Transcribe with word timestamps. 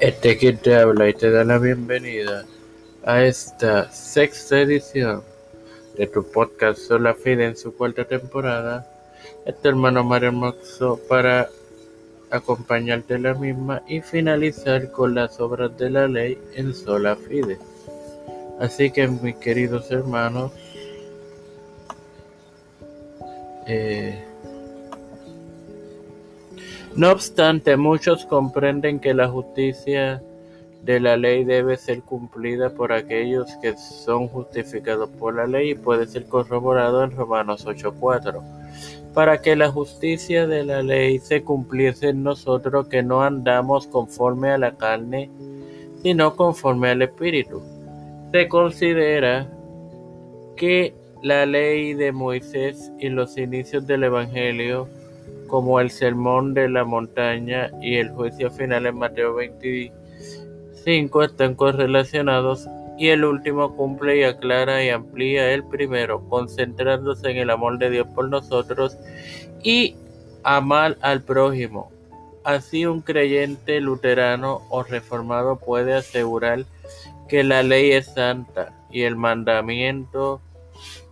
Este 0.00 0.38
que 0.38 0.54
te 0.54 0.76
habla 0.76 1.10
y 1.10 1.12
te 1.12 1.30
da 1.30 1.44
la 1.44 1.58
bienvenida 1.58 2.46
a 3.04 3.22
esta 3.22 3.92
sexta 3.92 4.60
edición 4.60 5.22
de 5.94 6.06
tu 6.06 6.24
podcast 6.24 6.80
Sola 6.80 7.12
Fide 7.12 7.44
en 7.44 7.54
su 7.54 7.76
cuarta 7.76 8.06
temporada. 8.06 8.90
Este 9.44 9.68
hermano 9.68 10.02
Mario 10.02 10.32
Moxo 10.32 10.98
para 11.06 11.50
acompañarte 12.30 13.16
en 13.16 13.24
la 13.24 13.34
misma 13.34 13.82
y 13.86 14.00
finalizar 14.00 14.90
con 14.90 15.14
las 15.14 15.38
obras 15.38 15.76
de 15.76 15.90
la 15.90 16.08
ley 16.08 16.38
en 16.54 16.72
Sola 16.72 17.14
Fide. 17.14 17.58
Así 18.58 18.90
que 18.90 19.06
mis 19.06 19.36
queridos 19.36 19.90
hermanos, 19.90 20.50
eh, 23.66 24.29
no 27.00 27.12
obstante, 27.12 27.78
muchos 27.78 28.26
comprenden 28.26 29.00
que 29.00 29.14
la 29.14 29.26
justicia 29.26 30.22
de 30.82 31.00
la 31.00 31.16
ley 31.16 31.44
debe 31.44 31.78
ser 31.78 32.02
cumplida 32.02 32.74
por 32.74 32.92
aquellos 32.92 33.50
que 33.62 33.74
son 33.78 34.28
justificados 34.28 35.08
por 35.08 35.34
la 35.34 35.46
ley 35.46 35.70
y 35.70 35.74
puede 35.76 36.06
ser 36.06 36.26
corroborado 36.26 37.02
en 37.02 37.12
Romanos 37.12 37.64
8:4. 37.64 38.42
Para 39.14 39.40
que 39.40 39.56
la 39.56 39.70
justicia 39.70 40.46
de 40.46 40.62
la 40.62 40.82
ley 40.82 41.18
se 41.20 41.42
cumpliese 41.42 42.10
en 42.10 42.22
nosotros 42.22 42.88
que 42.88 43.02
no 43.02 43.22
andamos 43.22 43.86
conforme 43.86 44.50
a 44.50 44.58
la 44.58 44.76
carne, 44.76 45.30
sino 46.02 46.36
conforme 46.36 46.90
al 46.90 47.00
Espíritu. 47.00 47.62
Se 48.30 48.46
considera 48.46 49.48
que 50.54 50.94
la 51.22 51.46
ley 51.46 51.94
de 51.94 52.12
Moisés 52.12 52.92
y 52.98 53.08
los 53.08 53.38
inicios 53.38 53.86
del 53.86 54.04
Evangelio 54.04 54.86
como 55.50 55.80
el 55.80 55.90
sermón 55.90 56.54
de 56.54 56.68
la 56.68 56.84
montaña 56.84 57.72
y 57.82 57.96
el 57.96 58.10
juicio 58.10 58.52
final 58.52 58.86
en 58.86 58.96
Mateo 58.96 59.34
25 59.34 61.24
están 61.24 61.56
correlacionados 61.56 62.68
y 62.96 63.08
el 63.08 63.24
último 63.24 63.74
cumple 63.74 64.18
y 64.18 64.22
aclara 64.22 64.84
y 64.84 64.90
amplía 64.90 65.52
el 65.52 65.64
primero, 65.64 66.20
concentrándose 66.28 67.30
en 67.30 67.38
el 67.38 67.50
amor 67.50 67.78
de 67.78 67.90
Dios 67.90 68.06
por 68.14 68.28
nosotros 68.28 68.96
y 69.62 69.96
amar 70.44 70.96
al 71.00 71.22
prójimo. 71.22 71.90
Así 72.44 72.86
un 72.86 73.00
creyente 73.00 73.80
luterano 73.80 74.62
o 74.70 74.84
reformado 74.84 75.58
puede 75.58 75.94
asegurar 75.94 76.64
que 77.28 77.42
la 77.42 77.64
ley 77.64 77.90
es 77.90 78.06
santa 78.06 78.72
y 78.90 79.02
el 79.02 79.16
mandamiento 79.16 80.40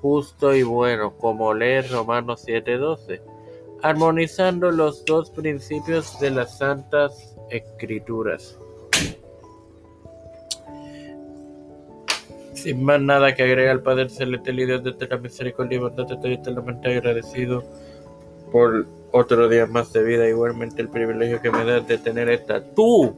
justo 0.00 0.54
y 0.54 0.62
bueno, 0.62 1.12
como 1.18 1.52
lee 1.52 1.82
Romanos 1.82 2.44
7:12 2.46 3.20
armonizando 3.82 4.70
los 4.70 5.04
dos 5.04 5.30
principios 5.30 6.18
de 6.20 6.30
las 6.30 6.58
Santas 6.58 7.36
Escrituras. 7.50 8.58
Sin 12.54 12.84
más 12.84 13.00
nada 13.00 13.34
que 13.34 13.42
agregar, 13.42 13.72
al 13.72 13.82
Padre 13.82 14.08
Celestial 14.08 14.60
y 14.60 14.66
Dios 14.66 14.84
de 14.84 15.08
la 15.08 15.16
misericordia 15.16 15.76
y 15.76 15.80
bondad, 15.80 16.10
estoy 16.10 16.34
eternamente 16.34 16.96
agradecido 16.96 17.64
por 18.52 18.86
otro 19.10 19.48
día 19.48 19.66
más 19.66 19.92
de 19.92 20.04
vida. 20.04 20.28
Igualmente, 20.28 20.80
el 20.80 20.88
privilegio 20.88 21.42
que 21.42 21.50
me 21.50 21.64
das 21.64 21.86
de 21.88 21.98
tener 21.98 22.28
esta 22.28 22.62
tu 22.74 23.16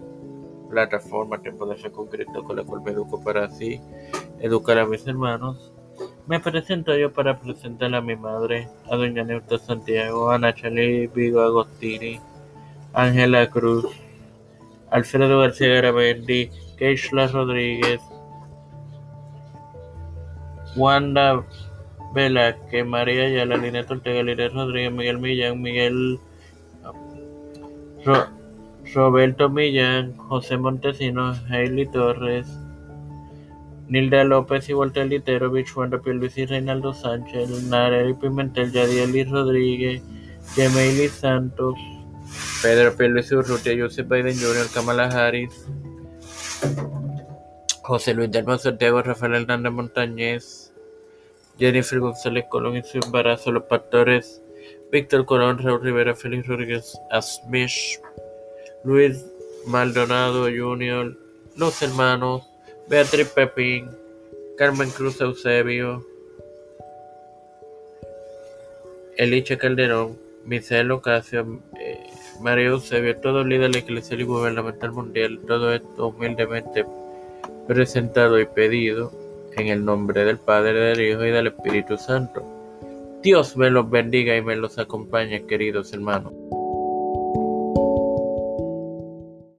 plataforma, 0.70 1.42
tiempo 1.42 1.66
de 1.66 1.90
concreto 1.90 2.42
con 2.42 2.56
la 2.56 2.64
cual 2.64 2.80
me 2.82 2.92
educo 2.92 3.22
para 3.22 3.44
así 3.44 3.80
educar 4.40 4.78
a 4.78 4.86
mis 4.86 5.06
hermanos 5.06 5.73
me 6.26 6.40
presento 6.40 6.96
yo 6.96 7.12
para 7.12 7.38
presentar 7.38 7.94
a 7.94 8.00
mi 8.00 8.16
madre, 8.16 8.68
a 8.90 8.96
doña 8.96 9.24
Neuta 9.24 9.58
Santiago, 9.58 10.30
a 10.30 10.38
Nachalí 10.38 11.06
Vigo 11.08 11.40
Agostini, 11.40 12.18
Ángela 12.94 13.50
Cruz, 13.50 13.86
Alfredo 14.90 15.40
García 15.40 15.68
Garamendi, 15.74 16.50
Keishla 16.78 17.26
Rodríguez, 17.28 18.00
Wanda 20.76 21.44
Velázquez, 22.14 22.86
María 22.86 23.24
Ayala, 23.24 23.56
Linet 23.56 23.90
Ortega, 23.90 24.22
Lírez 24.22 24.52
Rodríguez, 24.52 24.92
Miguel 24.92 25.18
Millán, 25.18 25.60
Miguel 25.60 26.18
Roberto 28.94 29.50
Millán, 29.50 30.16
José 30.16 30.56
Montesinos, 30.56 31.42
Hailey 31.50 31.86
Torres, 31.86 32.46
Nilda 33.88 34.24
López 34.24 34.68
y 34.68 34.74
Walter 34.74 35.06
Literovich, 35.06 35.72
Juan 35.72 35.90
Luis 36.04 36.38
y 36.38 36.46
Reinaldo 36.46 36.94
Sánchez, 36.94 37.64
Nareli 37.64 38.14
Pimentel, 38.14 38.72
Yadiel 38.72 39.30
Rodríguez, 39.30 40.02
Gemeili 40.54 41.08
Santos, 41.08 41.74
Pedro 42.62 42.94
Luis 43.08 43.30
Urrutia, 43.30 43.74
Joseph 43.78 44.08
Biden 44.08 44.38
Jr., 44.38 44.66
Kamala 44.72 45.08
Harris, 45.08 45.66
José 47.82 48.14
Luis 48.14 48.30
del 48.30 48.58
Santiago, 48.58 49.02
Rafael 49.02 49.34
Hernández 49.34 49.72
Montañez, 49.72 50.72
Jennifer 51.58 52.00
González 52.00 52.46
Colón 52.48 52.76
y 52.76 52.82
su 52.82 52.98
embarazo, 52.98 53.52
los 53.52 53.64
pastores 53.64 54.40
Víctor 54.90 55.26
Colón, 55.26 55.58
Raúl 55.58 55.82
Rivera, 55.82 56.14
Félix 56.14 56.46
Rodríguez 56.46 56.98
Asmish, 57.10 58.00
Luis 58.84 59.26
Maldonado 59.66 60.44
Jr., 60.44 61.16
los 61.56 61.82
hermanos 61.82 62.48
Beatriz 62.88 63.28
Pepín, 63.28 63.90
Carmen 64.58 64.90
Cruz 64.90 65.20
Eusebio, 65.20 66.06
Eliche 69.16 69.56
Calderón, 69.56 70.18
Michelle 70.44 70.92
Ocasio, 70.92 71.60
eh, 71.80 72.06
María 72.40 72.66
Eusebio, 72.66 73.16
todos 73.18 73.46
líderes 73.46 73.76
eclesial 73.76 74.20
y 74.20 74.24
gubernamental 74.24 74.92
mundial, 74.92 75.40
todo 75.46 75.72
esto 75.72 76.08
humildemente 76.08 76.84
presentado 77.66 78.38
y 78.38 78.44
pedido 78.44 79.12
en 79.56 79.68
el 79.68 79.84
nombre 79.84 80.24
del 80.24 80.38
Padre, 80.38 80.72
del 80.72 81.00
Hijo 81.00 81.24
y 81.24 81.30
del 81.30 81.46
Espíritu 81.46 81.96
Santo. 81.96 82.44
Dios 83.22 83.56
me 83.56 83.70
los 83.70 83.88
bendiga 83.88 84.36
y 84.36 84.42
me 84.42 84.56
los 84.56 84.78
acompañe, 84.78 85.46
queridos 85.46 85.94
hermanos. 85.94 86.34